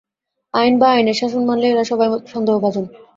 আইন 0.53 0.73
বা 0.81 0.87
আইনের 0.91 1.17
শাসন 1.19 1.43
মানলে 1.49 1.67
এরা 1.69 1.83
সবাই 1.91 2.07
সন্দেহভাজন। 2.33 2.85